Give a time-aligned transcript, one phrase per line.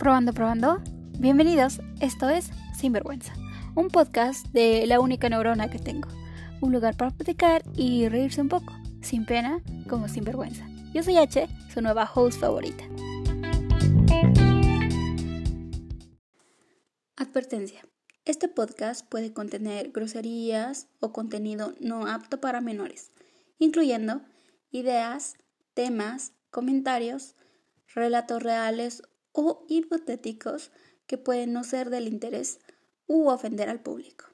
[0.00, 0.80] Probando, probando.
[1.18, 3.34] Bienvenidos, esto es Sinvergüenza,
[3.74, 6.08] un podcast de la única neurona que tengo.
[6.62, 10.66] Un lugar para platicar y reírse un poco, sin pena como sin vergüenza.
[10.94, 12.82] Yo soy H, su nueva host favorita.
[17.16, 17.82] Advertencia.
[18.24, 23.12] Este podcast puede contener groserías o contenido no apto para menores,
[23.58, 24.22] incluyendo
[24.70, 25.34] ideas,
[25.74, 27.36] temas, comentarios,
[27.94, 29.02] relatos reales
[29.40, 30.70] o hipotéticos
[31.06, 32.58] que pueden no ser del interés
[33.06, 34.26] u ofender al público.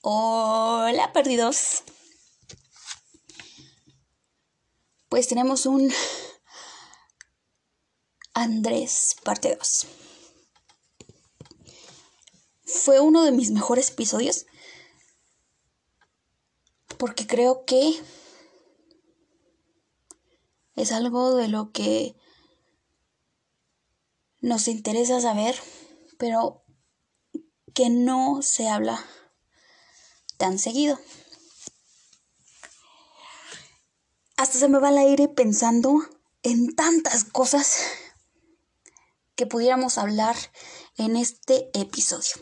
[0.00, 1.82] Hola, perdidos.
[5.08, 5.92] Pues tenemos un
[8.34, 9.86] Andrés parte 2.
[12.64, 14.46] Fue uno de mis mejores episodios
[16.98, 18.02] porque creo que
[20.74, 22.16] es algo de lo que
[24.44, 25.56] nos interesa saber,
[26.18, 26.62] pero
[27.72, 29.02] que no se habla
[30.36, 31.00] tan seguido.
[34.36, 35.98] Hasta se me va el aire pensando
[36.42, 37.86] en tantas cosas
[39.34, 40.36] que pudiéramos hablar
[40.98, 42.34] en este episodio.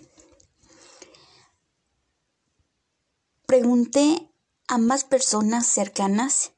[3.47, 4.29] Pregunté
[4.67, 6.51] a más personas cercanas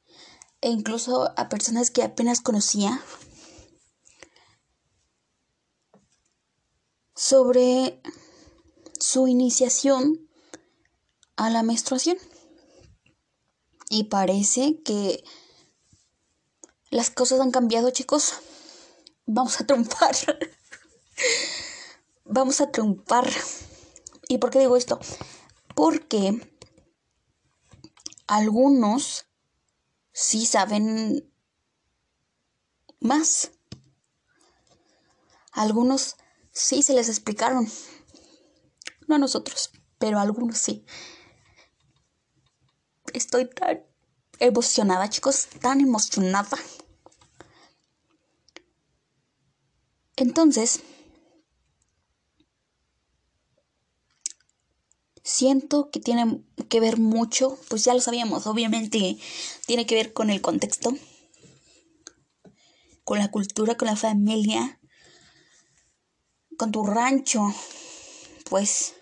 [0.62, 3.02] e incluso a personas que apenas conocía
[7.14, 8.00] sobre
[8.98, 10.28] su iniciación
[11.36, 12.16] a la menstruación.
[13.90, 15.22] Y parece que
[16.90, 18.34] las cosas han cambiado, chicos.
[19.26, 20.14] Vamos a triunfar.
[22.24, 23.28] Vamos a triunfar.
[24.28, 24.98] ¿Y por qué digo esto?
[25.74, 26.56] Porque
[28.26, 29.26] algunos
[30.12, 31.30] sí saben
[33.00, 33.50] más.
[35.52, 36.16] Algunos
[36.54, 37.68] sí se les explicaron.
[39.06, 40.86] No a nosotros, pero a algunos sí.
[43.12, 43.84] Estoy tan
[44.38, 46.56] emocionada, chicos, tan emocionada.
[50.16, 50.80] Entonces,
[55.22, 59.18] siento que tiene que ver mucho, pues ya lo sabíamos, obviamente
[59.66, 60.96] tiene que ver con el contexto,
[63.02, 64.78] con la cultura, con la familia,
[66.56, 67.54] con tu rancho,
[68.48, 68.94] pues.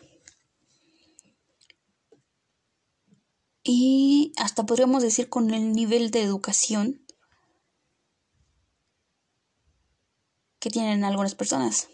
[3.62, 7.04] Y hasta podríamos decir con el nivel de educación
[10.58, 11.88] que tienen algunas personas.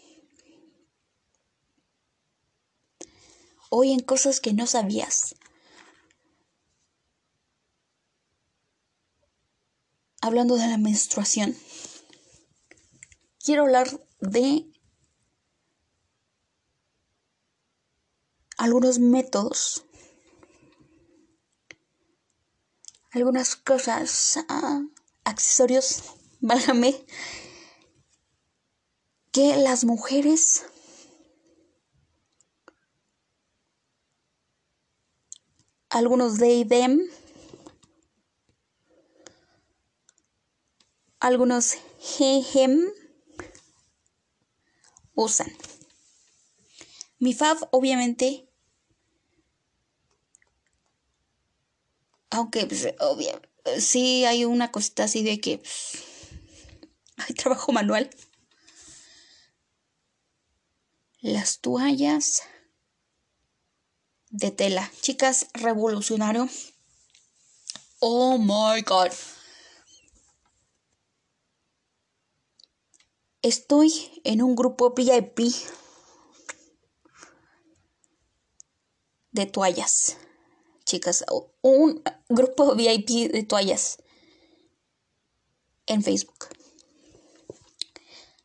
[3.71, 5.35] Hoy en cosas que no sabías.
[10.21, 11.55] Hablando de la menstruación,
[13.43, 13.87] quiero hablar
[14.19, 14.65] de
[18.59, 19.85] algunos métodos,
[23.11, 24.81] algunas cosas, ah,
[25.23, 26.03] accesorios,
[26.41, 27.05] válgame,
[29.31, 30.65] que las mujeres
[35.89, 36.99] algunos de them,
[41.21, 41.75] algunos
[42.19, 42.91] he, him
[45.15, 45.47] usan.
[47.19, 48.48] Mi fav, obviamente,
[52.29, 53.41] aunque pues, obvio,
[53.79, 55.61] sí hay una cosita así de que
[57.17, 58.09] hay trabajo manual.
[61.21, 62.43] Las toallas
[64.29, 64.89] de tela.
[65.01, 66.47] Chicas, revolucionario.
[67.99, 69.11] Oh my god.
[73.41, 75.39] Estoy en un grupo VIP
[79.31, 80.17] de toallas.
[80.89, 81.23] Chicas,
[81.61, 83.99] un grupo VIP de toallas
[85.85, 86.47] en Facebook.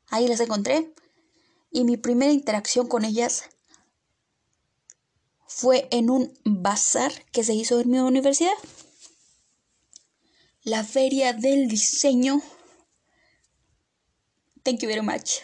[0.09, 0.93] Ahí las encontré
[1.71, 3.45] y mi primera interacción con ellas
[5.47, 8.53] fue en un bazar que se hizo en mi universidad.
[10.65, 12.43] La feria del diseño.
[14.65, 15.39] Thank you very much.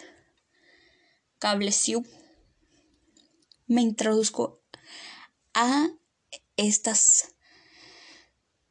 [1.39, 2.05] Cablesiu.
[3.65, 4.61] Me introduzco
[5.55, 5.89] a
[6.61, 7.35] estas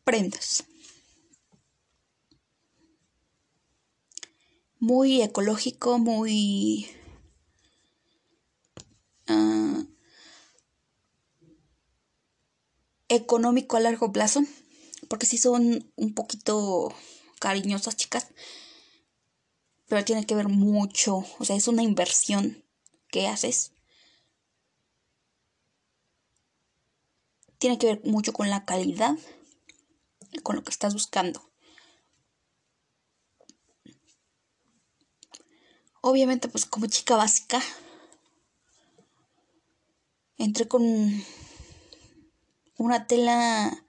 [0.04, 0.64] prendas.
[4.78, 6.88] Muy ecológico, muy...
[9.28, 9.84] Uh,
[13.08, 14.42] económico a largo plazo,
[15.08, 16.94] porque si son un poquito
[17.40, 18.28] cariñosas chicas,
[19.88, 22.64] pero tiene que ver mucho, o sea, es una inversión
[23.08, 23.72] que haces.
[27.60, 29.18] Tiene que ver mucho con la calidad
[30.42, 31.52] con lo que estás buscando.
[36.00, 37.60] Obviamente, pues como chica básica,
[40.38, 40.82] entré con
[42.78, 43.84] una tela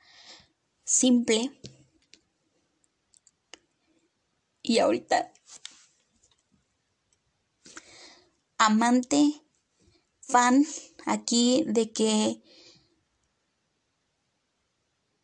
[0.83, 1.57] simple.
[4.63, 5.31] Y ahorita,
[8.57, 9.41] amante,
[10.19, 10.65] fan
[11.06, 12.41] aquí de que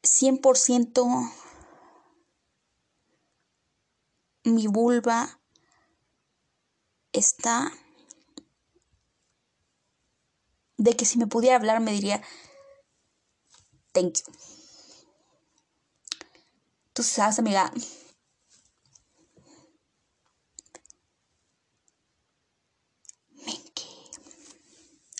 [0.07, 1.31] 100%
[4.43, 5.39] mi vulva
[7.11, 7.71] está
[10.77, 12.21] de que si me pudiera hablar me diría
[13.93, 14.33] thank you.
[16.97, 17.71] Tú sabes, amiga.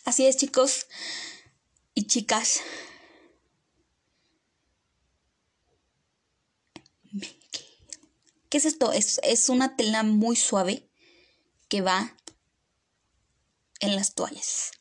[0.06, 0.88] Así es, chicos
[1.94, 2.62] y chicas.
[8.50, 8.92] ¿Qué es esto?
[8.94, 10.90] Es, es una tela muy suave
[11.68, 12.16] que va
[13.80, 14.72] en las toallas.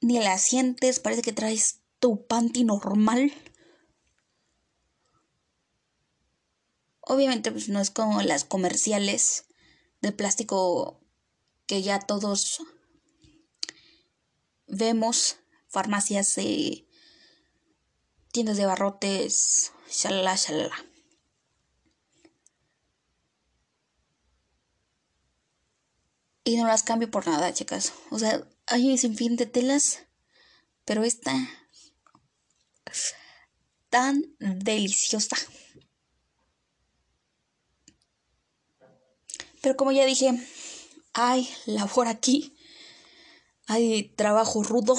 [0.00, 3.32] Ni la sientes, parece que traes tu panty normal.
[7.00, 9.46] Obviamente pues no es como las comerciales
[10.00, 11.00] de plástico
[11.66, 12.62] que ya todos
[14.66, 15.36] vemos,
[15.68, 16.38] farmacias,
[18.32, 20.91] tiendas de barrotes, shalala, shalala.
[26.44, 27.92] Y no las cambio por nada, chicas.
[28.10, 30.00] O sea, hay un sinfín de telas,
[30.84, 31.32] pero esta
[33.90, 35.36] tan deliciosa.
[39.60, 40.32] Pero como ya dije,
[41.12, 42.56] hay labor aquí,
[43.66, 44.98] hay trabajo rudo.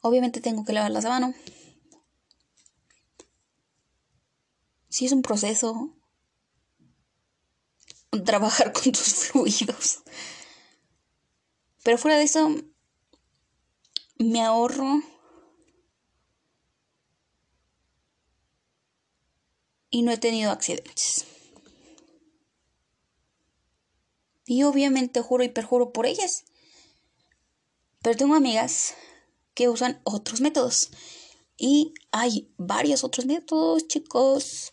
[0.00, 1.34] Obviamente tengo que lavar las manos.
[4.88, 5.94] Si es un proceso,
[8.20, 10.02] trabajar con tus fluidos.
[11.82, 12.54] Pero fuera de eso,
[14.18, 15.02] me ahorro
[19.90, 21.26] y no he tenido accidentes.
[24.46, 26.44] Y obviamente juro y perjuro por ellas.
[28.02, 28.94] Pero tengo amigas
[29.54, 30.90] que usan otros métodos.
[31.56, 34.72] Y hay varios otros métodos, chicos.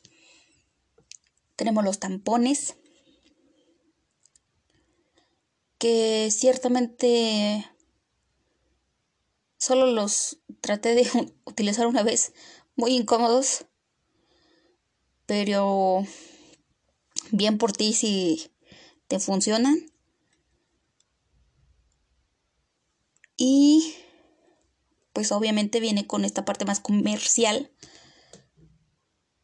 [1.56, 2.76] Tenemos los tampones
[5.80, 7.66] que ciertamente
[9.58, 11.10] solo los traté de
[11.46, 12.34] utilizar una vez,
[12.76, 13.66] muy incómodos,
[15.26, 16.04] pero
[17.32, 18.52] bien por ti si
[19.08, 19.86] te funcionan.
[23.38, 23.96] Y
[25.14, 27.72] pues obviamente viene con esta parte más comercial,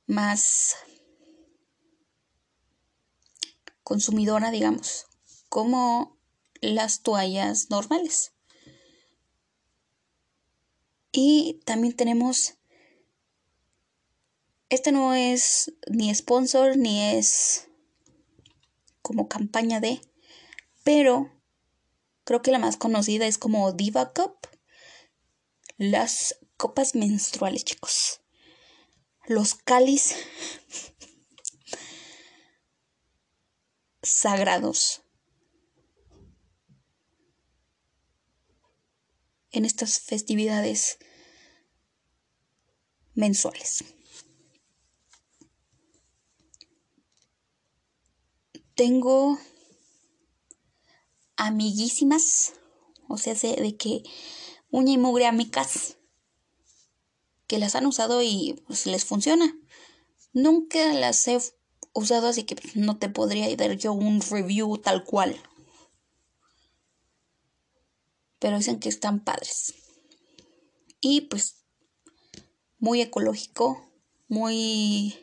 [0.06, 0.76] más
[3.84, 5.06] consumidora, digamos,
[5.48, 6.15] como
[6.62, 8.34] las toallas normales.
[11.12, 12.56] Y también tenemos,
[14.70, 17.70] este no es ni sponsor ni es
[19.02, 20.02] como campaña de,
[20.84, 21.32] pero
[22.26, 24.36] creo que la más conocida es como Diva Cup.
[25.78, 28.22] Las copas menstruales, chicos.
[29.28, 30.16] Los cáliz
[34.02, 35.05] sagrados
[39.56, 40.98] en estas festividades
[43.14, 43.84] mensuales.
[48.76, 49.40] Tengo
[51.38, 52.54] amiguísimas,
[53.08, 54.04] o sea, de que
[54.70, 55.98] uña y mugre amigas
[57.48, 59.58] que las han usado y pues les funciona.
[60.34, 61.40] Nunca las he
[61.94, 65.42] usado, así que no te podría dar yo un review tal cual
[68.46, 69.74] pero dicen que están padres.
[71.02, 71.64] Y pues
[72.78, 73.90] muy ecológico,
[74.28, 75.16] muy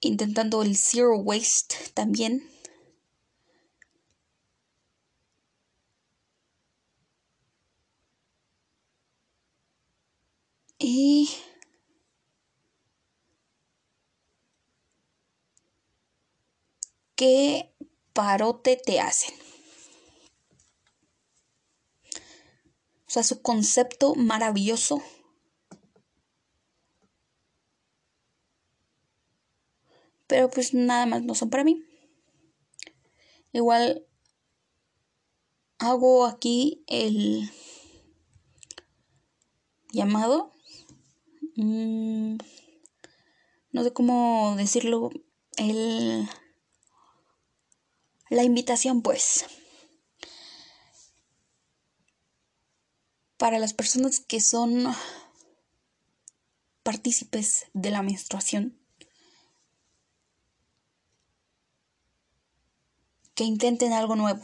[0.00, 2.42] intentando el zero waste también.
[10.78, 11.28] Y
[17.14, 17.74] qué
[18.14, 19.49] parote te hacen.
[23.10, 25.02] O sea, su concepto maravilloso.
[30.28, 31.84] Pero pues nada más no son para mí.
[33.52, 34.06] Igual
[35.78, 37.50] hago aquí el
[39.90, 40.52] llamado.
[41.56, 42.36] Mm,
[43.72, 45.10] no sé cómo decirlo.
[45.56, 46.28] El,
[48.28, 49.46] la invitación, pues.
[53.40, 54.84] Para las personas que son
[56.82, 58.78] partícipes de la menstruación,
[63.34, 64.42] que intenten algo nuevo,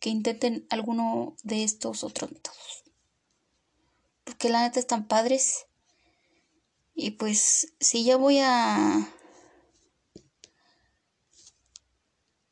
[0.00, 2.82] que intenten alguno de estos otros métodos.
[4.24, 5.66] Porque la neta están padres.
[6.96, 9.08] Y pues si ya voy a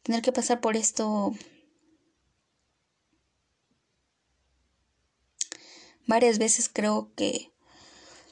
[0.05, 1.33] tener que pasar por esto
[6.07, 7.51] varias veces, creo que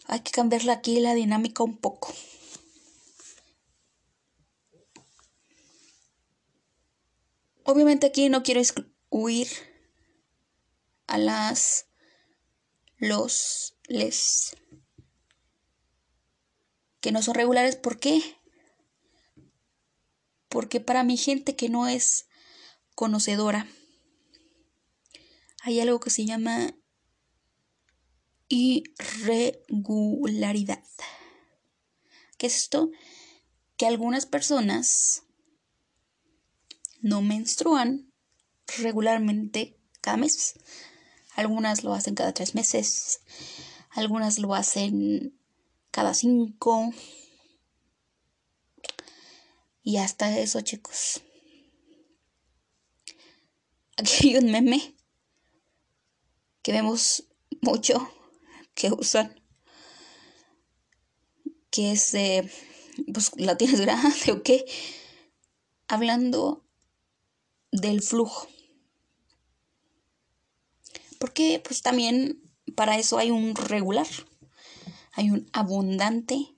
[0.07, 2.13] hay que cambiarle aquí la dinámica un poco.
[7.65, 8.61] Obviamente aquí no quiero
[9.11, 9.49] huir
[11.07, 11.87] a las
[12.99, 14.57] los les
[17.01, 17.77] que no son regulares.
[17.77, 18.21] ¿Por qué?
[20.49, 22.27] Porque para mi gente que no es
[22.95, 23.69] conocedora,
[25.63, 26.75] hay algo que se llama
[28.51, 30.85] irregularidad.
[32.37, 32.91] ¿Qué es esto?
[33.79, 35.23] Que algunas personas
[37.01, 38.13] no menstruan
[38.79, 40.57] regularmente cada mes.
[41.37, 43.23] Algunas lo hacen cada tres meses,
[43.91, 45.39] algunas lo hacen
[45.91, 46.93] cada cinco.
[49.83, 51.23] Y hasta eso, chicos.
[53.97, 54.95] Aquí hay un meme
[56.63, 57.25] que vemos
[57.63, 58.07] mucho
[58.81, 59.41] que usan.
[61.71, 62.51] Que es de.
[63.13, 64.65] Pues la tienes grande o qué.
[65.89, 66.65] Hablando
[67.71, 68.49] del flujo.
[71.19, 72.41] Porque pues también
[72.75, 74.07] para eso hay un regular,
[75.13, 76.57] hay un abundante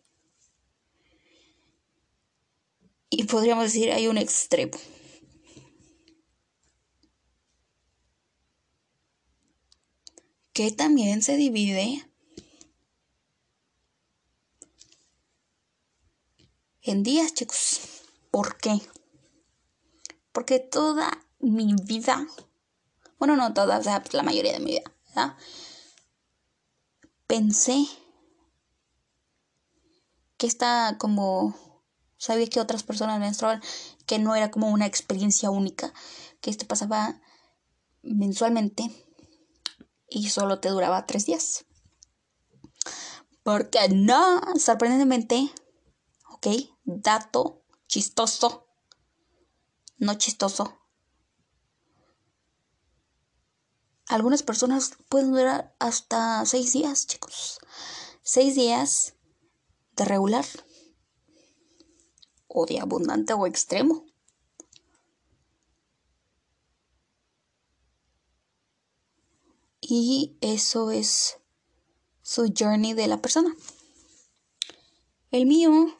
[3.10, 4.78] y podríamos decir hay un extremo.
[10.52, 12.11] Que también se divide
[16.82, 17.80] en días, chicos.
[18.30, 18.80] ¿Por qué?
[20.32, 22.26] Porque toda mi vida,
[23.18, 25.36] bueno, no toda, o sea, pues, la mayoría de mi vida.
[27.26, 27.86] Pensé
[30.36, 31.54] que esta como
[32.18, 33.62] sabía que otras personas menstruaban,
[34.06, 35.92] que no era como una experiencia única,
[36.40, 37.20] que esto pasaba
[38.02, 38.90] mensualmente
[40.08, 41.64] y solo te duraba tres días.
[43.42, 45.50] Porque no, sorprendentemente,
[46.42, 48.66] ok, dato chistoso
[50.02, 50.76] no chistoso.
[54.08, 57.60] Algunas personas pueden durar hasta seis días, chicos.
[58.22, 59.14] Seis días
[59.94, 60.44] de regular.
[62.48, 64.04] O de abundante o extremo.
[69.80, 71.38] Y eso es
[72.22, 73.54] su journey de la persona.
[75.30, 75.96] El mío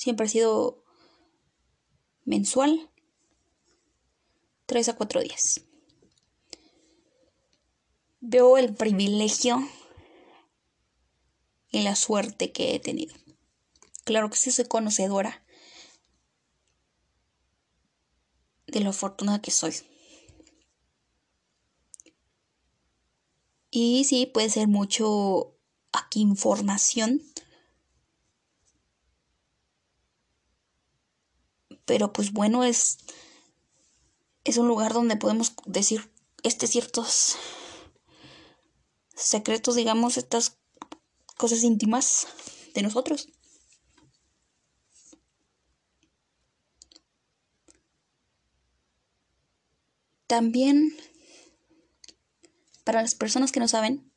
[0.00, 0.82] siempre ha sido
[2.24, 2.90] mensual,
[4.64, 5.60] 3 a 4 días.
[8.20, 9.58] Veo el privilegio
[11.70, 13.14] y la suerte que he tenido.
[14.04, 15.44] Claro que sí soy conocedora
[18.68, 19.74] de lo afortunada que soy.
[23.70, 25.58] Y sí, puede ser mucho
[25.92, 27.20] aquí información
[31.90, 32.98] pero pues bueno, es,
[34.44, 36.08] es un lugar donde podemos decir
[36.44, 37.34] este ciertos
[39.16, 40.56] secretos, digamos, estas
[41.36, 42.28] cosas íntimas
[42.74, 43.28] de nosotros.
[50.28, 50.96] También,
[52.84, 54.12] para las personas que no saben,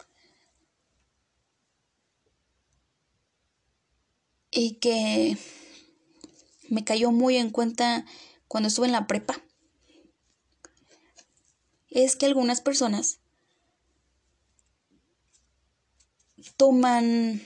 [4.51, 5.39] y que
[6.73, 8.05] me cayó muy en cuenta
[8.47, 9.41] cuando estuve en la prepa
[11.89, 13.19] es que algunas personas
[16.57, 17.41] toman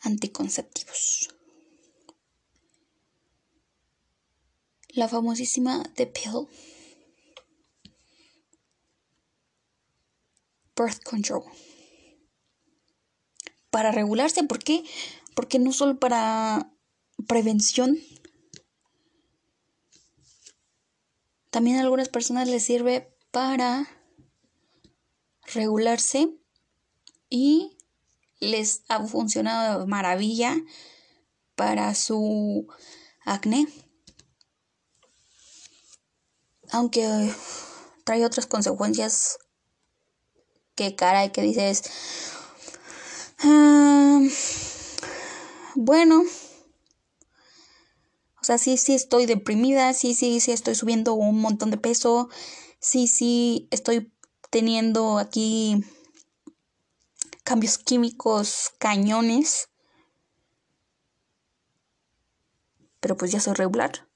[0.00, 1.28] anticonceptivos.
[4.88, 6.48] La famosísima The Pill.
[10.76, 11.44] Birth Control
[13.74, 14.44] para regularse.
[14.44, 14.84] ¿Por qué?
[15.34, 16.70] Porque no solo para
[17.26, 17.98] prevención.
[21.50, 23.88] También a algunas personas les sirve para
[25.52, 26.28] regularse
[27.28, 27.76] y
[28.38, 30.54] les ha funcionado de maravilla
[31.56, 32.68] para su
[33.24, 33.66] acné.
[36.70, 37.34] Aunque
[38.04, 39.36] trae otras consecuencias
[40.76, 41.82] que cara y que dices,
[43.44, 44.20] ah,
[45.76, 46.22] bueno,
[48.40, 52.28] o sea, sí, sí estoy deprimida, sí, sí, sí estoy subiendo un montón de peso,
[52.78, 54.12] sí, sí estoy
[54.50, 55.82] teniendo aquí
[57.44, 59.68] cambios químicos cañones.
[63.00, 64.08] Pero pues ya soy regular.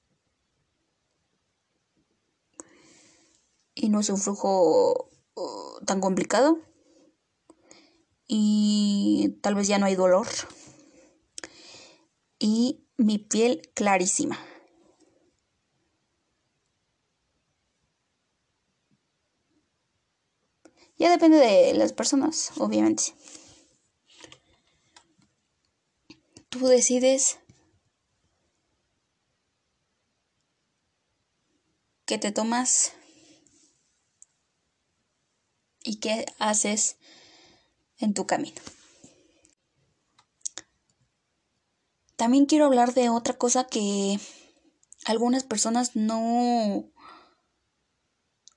[3.74, 6.58] Y no es un flujo uh, tan complicado.
[8.28, 10.28] Y tal vez ya no hay dolor.
[12.38, 14.38] Y mi piel clarísima.
[20.98, 23.14] Ya depende de las personas, obviamente.
[26.48, 27.38] Tú decides
[32.04, 32.92] qué te tomas
[35.84, 36.96] y qué haces
[37.98, 38.60] en tu camino.
[42.16, 44.18] También quiero hablar de otra cosa que
[45.04, 46.90] algunas personas no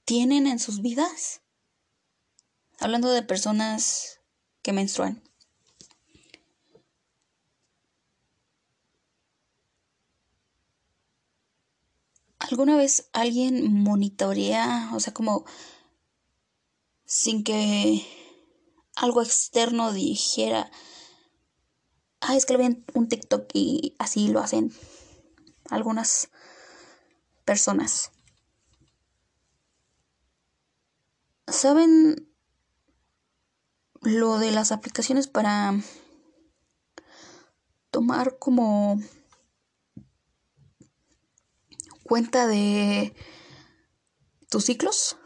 [0.05, 1.41] tienen en sus vidas.
[2.79, 4.19] Hablando de personas
[4.63, 5.21] que menstruan.
[12.39, 15.45] ¿Alguna vez alguien monitorea, o sea, como
[17.05, 18.05] sin que
[18.95, 20.71] algo externo dijera,
[22.21, 22.55] ah, es que
[22.93, 24.73] un TikTok y así lo hacen
[25.69, 26.29] algunas
[27.45, 28.11] personas.
[31.47, 32.29] ¿Saben
[34.01, 35.73] lo de las aplicaciones para
[37.91, 38.99] tomar como
[42.03, 43.13] cuenta de
[44.49, 45.17] tus ciclos?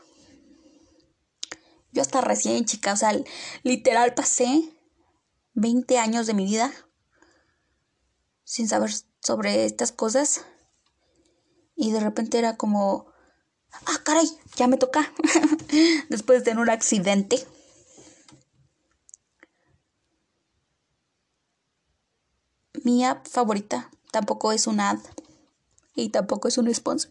[1.96, 3.18] Yo hasta recién, chica, o sea,
[3.64, 4.70] literal pasé
[5.54, 6.70] 20 años de mi vida
[8.44, 10.42] sin saber sobre estas cosas.
[11.74, 13.06] Y de repente era como,
[13.72, 14.28] ah, caray,
[14.58, 15.10] ya me toca.
[16.10, 17.48] Después de un accidente.
[22.84, 25.00] Mi app favorita tampoco es una ad
[25.96, 27.10] y tampoco es un sponsor.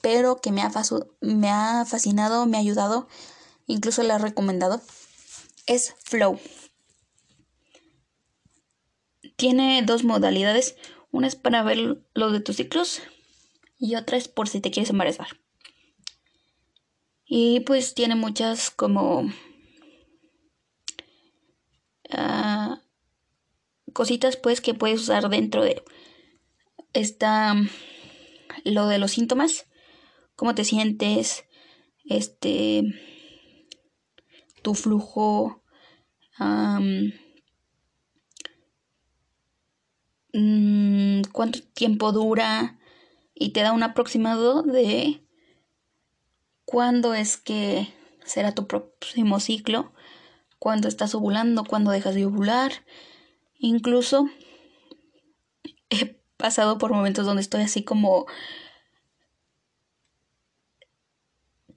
[0.00, 0.70] Pero que me ha,
[1.20, 3.08] me ha fascinado, me ha ayudado,
[3.68, 4.82] incluso le ha recomendado,
[5.66, 6.40] es Flow.
[9.36, 10.74] Tiene dos modalidades.
[11.12, 13.00] Una es para ver lo de tus ciclos
[13.78, 15.28] y otra es por si te quieres embarazar.
[17.24, 19.20] Y pues tiene muchas como
[22.10, 22.76] uh,
[23.92, 25.82] cositas pues que puedes usar dentro de
[26.94, 27.54] está
[28.64, 29.66] lo de los síntomas,
[30.36, 31.44] cómo te sientes,
[32.06, 32.82] este
[34.68, 35.62] tu flujo
[40.34, 42.78] mm, cuánto tiempo dura
[43.34, 45.24] y te da un aproximado de
[46.66, 47.88] cuándo es que
[48.26, 49.94] será tu próximo ciclo,
[50.58, 52.72] cuándo estás ovulando, cuándo dejas de ovular.
[53.58, 54.28] Incluso
[55.88, 58.26] he pasado por momentos donde estoy así como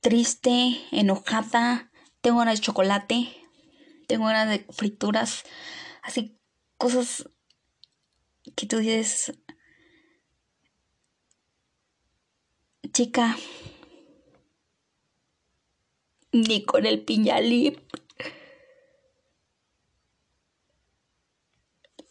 [0.02, 1.91] triste, enojada,
[2.22, 3.36] tengo ganas de chocolate,
[4.08, 5.44] tengo ganas de frituras,
[6.04, 6.38] así
[6.78, 7.30] cosas
[8.56, 9.34] que tú dices,
[12.94, 13.38] chica,
[16.32, 17.80] ni con el piñalip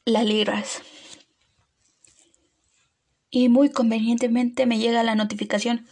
[0.05, 0.83] la libras.
[3.31, 5.87] Y muy convenientemente me llega la notificación.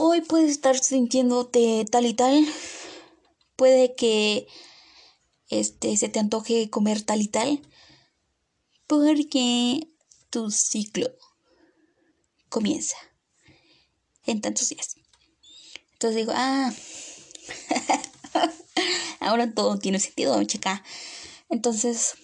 [0.00, 2.46] Hoy puedes estar sintiéndote tal y tal.
[3.56, 4.46] Puede que
[5.48, 7.60] este se te antoje comer tal y tal.
[8.86, 9.88] Porque
[10.30, 11.10] tu ciclo
[12.48, 12.96] comienza
[14.24, 14.94] en tantos días.
[15.94, 16.72] Entonces digo, ah,
[19.18, 20.84] ahora todo tiene sentido, chica.
[21.48, 22.14] Entonces,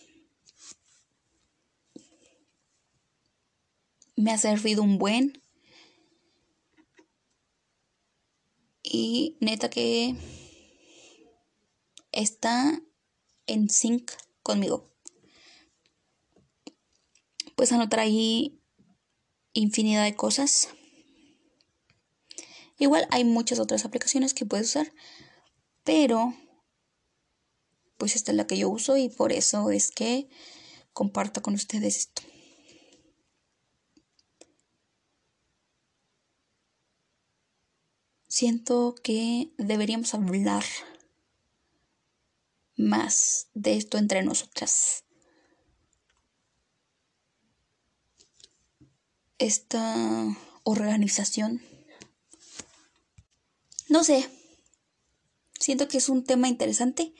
[4.15, 5.44] me ha servido un buen.
[8.97, 10.15] Y neta que
[12.13, 12.81] está
[13.49, 14.13] en sync
[14.45, 14.89] conmigo.
[17.57, 18.63] Pues anotar ahí
[19.53, 20.69] infinidad de cosas.
[22.79, 24.93] Igual hay muchas otras aplicaciones que puedes usar,
[25.83, 26.33] pero
[27.99, 30.29] pues esta es la que yo uso y por eso es que
[30.93, 32.23] comparto con ustedes esto.
[38.37, 40.65] Siento que deberíamos hablar
[42.75, 45.05] más de esto entre nosotras.
[49.39, 51.63] Esta organización.
[53.89, 54.29] No sé.
[55.61, 57.15] Siento que es un tema interesante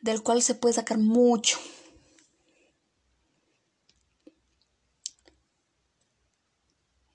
[0.00, 1.58] del cual se puede sacar mucho.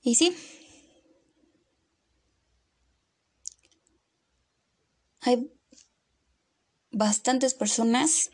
[0.04, 0.38] Y sí,
[5.26, 5.52] hay
[6.92, 8.32] bastantes personas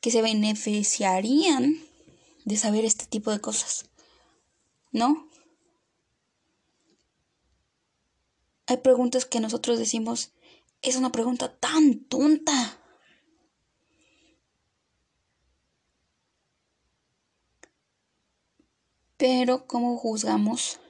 [0.00, 1.78] que se beneficiarían
[2.44, 3.88] de saber este tipo de cosas,
[4.92, 5.28] ¿no?
[8.66, 10.32] Hay preguntas que nosotros decimos,
[10.82, 12.80] es una pregunta tan tonta.
[19.16, 20.80] Pero, ¿cómo juzgamos?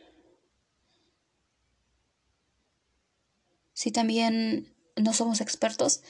[3.75, 6.03] Si también no somos expertos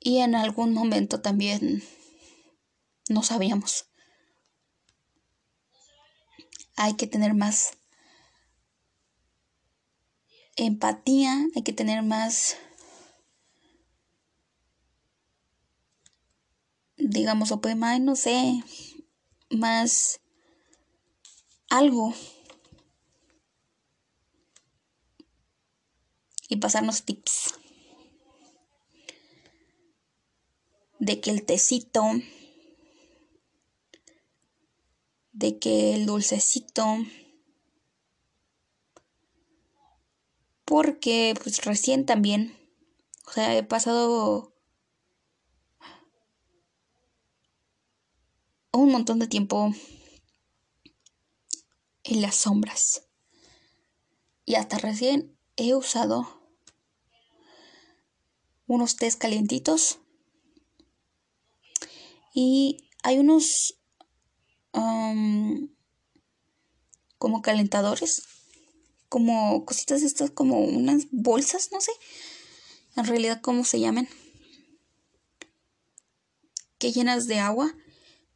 [0.00, 1.82] y en algún momento también
[3.08, 3.86] no sabíamos.
[6.76, 7.72] Hay que tener más
[10.56, 12.56] empatía, hay que tener más,
[16.96, 18.62] digamos, o poema, no sé,
[19.50, 20.20] más
[21.70, 22.14] algo
[26.48, 27.54] y pasarnos tips
[30.98, 32.04] de que el tecito,
[35.32, 36.84] de que el dulcecito,
[40.64, 42.56] porque pues recién también,
[43.26, 44.52] o sea, he pasado
[48.72, 49.72] un montón de tiempo
[52.04, 53.04] en las sombras.
[54.44, 56.42] Y hasta recién he usado
[58.66, 59.98] unos test calientitos.
[62.34, 63.78] Y hay unos
[67.18, 68.22] como calentadores,
[69.08, 71.90] como cositas estas, como unas bolsas, no sé,
[72.96, 74.08] en realidad cómo se llaman,
[76.78, 77.74] que llenas de agua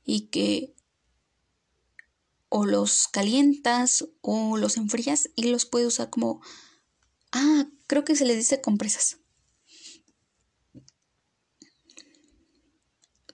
[0.04, 0.74] y que
[2.48, 6.42] o los calientas o los enfrías y los puedes usar como...
[7.30, 9.21] Ah, creo que se les dice compresas.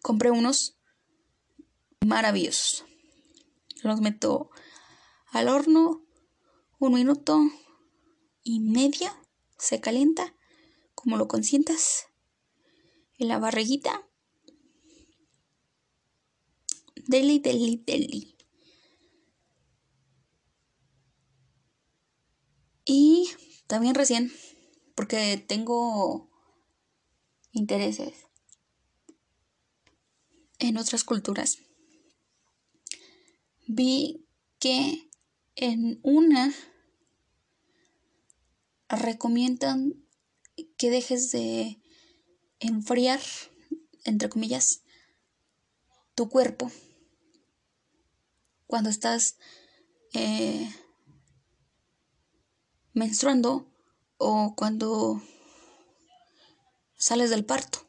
[0.02, 0.78] Compré unos
[2.06, 2.84] maravillosos.
[3.82, 4.50] Los meto
[5.26, 6.04] al horno
[6.78, 7.40] un minuto
[8.42, 9.10] y medio.
[9.58, 10.34] Se calienta
[10.94, 12.06] como lo consientas
[13.18, 14.08] en la barriguita.
[17.06, 18.36] Deli, deli, deli.
[22.84, 23.28] Y
[23.66, 24.32] también recién,
[24.94, 26.30] porque tengo
[27.52, 28.27] intereses
[30.58, 31.58] en otras culturas,
[33.66, 34.26] vi
[34.58, 35.08] que
[35.56, 36.52] en una
[38.88, 40.04] recomiendan
[40.76, 41.80] que dejes de
[42.60, 43.20] enfriar,
[44.04, 44.82] entre comillas,
[46.14, 46.70] tu cuerpo
[48.66, 49.36] cuando estás
[50.12, 50.70] eh,
[52.92, 53.66] menstruando
[54.16, 55.22] o cuando
[56.96, 57.87] sales del parto.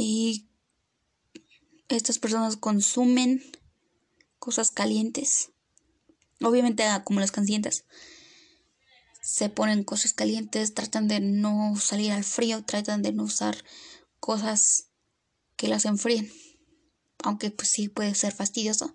[0.00, 0.48] Y
[1.88, 3.42] estas personas consumen
[4.38, 5.50] cosas calientes.
[6.40, 7.84] Obviamente ah, como las calientes.
[9.20, 13.64] Se ponen cosas calientes, tratan de no salir al frío, tratan de no usar
[14.20, 14.90] cosas
[15.56, 16.32] que las enfríen.
[17.24, 18.94] Aunque pues sí puede ser fastidioso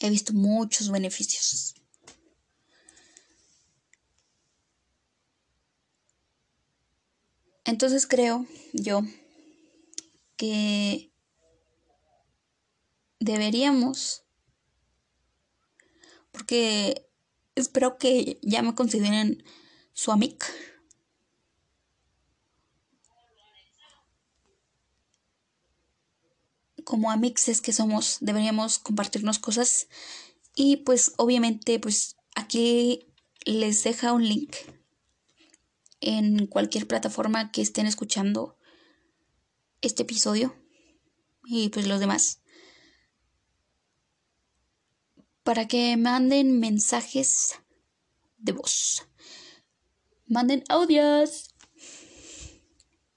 [0.00, 1.74] he visto muchos beneficios.
[7.68, 9.02] Entonces creo yo
[10.38, 11.12] que
[13.20, 14.24] deberíamos,
[16.32, 17.06] porque
[17.56, 19.44] espero que ya me consideren
[19.92, 20.50] su amic.
[26.84, 29.88] como amixes que somos, deberíamos compartirnos cosas.
[30.54, 33.12] Y pues obviamente, pues aquí
[33.44, 34.56] les deja un link
[36.00, 38.56] en cualquier plataforma que estén escuchando
[39.80, 40.56] este episodio
[41.44, 42.40] y pues los demás.
[45.42, 47.54] Para que manden mensajes
[48.36, 49.06] de voz.
[50.26, 51.54] Manden audios.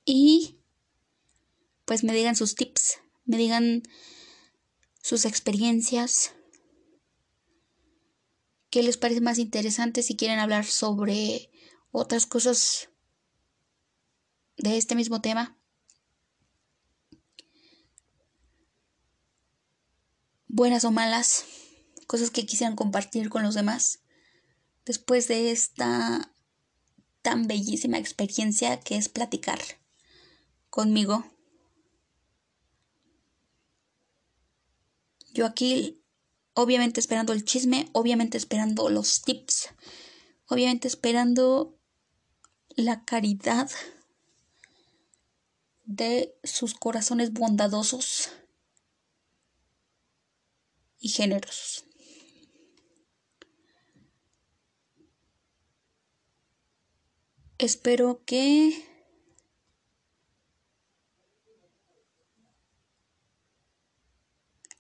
[0.06, 0.58] Y
[1.86, 3.84] pues me digan sus tips, me digan
[5.02, 6.34] sus experiencias,
[8.72, 11.51] qué les parece más interesante si quieren hablar sobre
[11.92, 12.90] otras cosas
[14.58, 15.58] de este mismo tema.
[20.48, 21.46] Buenas o malas,
[22.08, 24.00] cosas que quisieran compartir con los demás
[24.86, 26.34] después de esta
[27.22, 29.60] tan bellísima experiencia que es platicar
[30.70, 31.26] conmigo.
[35.34, 36.04] Yo aquí,
[36.54, 39.70] obviamente esperando el chisme, obviamente esperando los tips,
[40.48, 41.81] obviamente esperando
[42.76, 43.70] la caridad
[45.86, 48.30] de sus corazones bondadosos
[51.00, 51.86] y generosos.
[57.58, 58.88] Espero que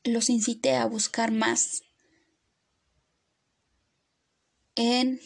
[0.04, 1.84] los incite a buscar más
[4.75, 5.21] en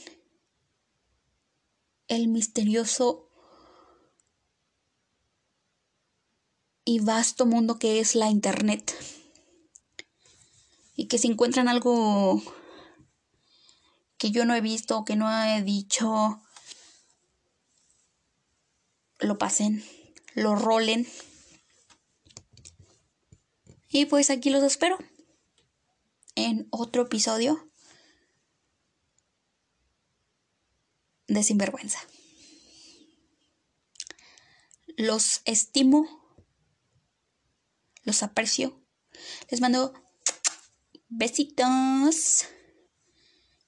[2.08, 3.30] el misterioso
[6.84, 8.96] y vasto mundo que es la Internet.
[10.96, 12.42] Y que si encuentran algo
[14.18, 16.42] que yo no he visto, que no he dicho,
[19.20, 19.84] lo pasen,
[20.36, 21.08] lo rolen.
[23.90, 24.98] Y pues aquí los espero
[26.36, 27.70] en otro episodio
[31.28, 32.00] de Sinvergüenza.
[34.98, 36.38] Los estimo,
[38.04, 38.82] los aprecio.
[39.50, 39.94] Les mando
[41.10, 42.46] besitos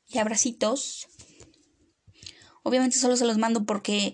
[0.07, 1.07] y abracitos.
[2.63, 4.13] Obviamente solo se los mando porque,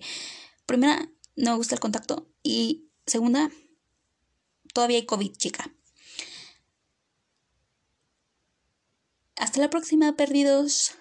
[0.66, 3.50] primera, no me gusta el contacto y segunda,
[4.72, 5.74] todavía hay COVID, chica.
[9.36, 10.92] Hasta la próxima, perdidos.